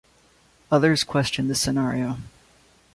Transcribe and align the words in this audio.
Others 0.71 1.03
question 1.03 1.47
this 1.47 1.61
scenario. 1.61 2.17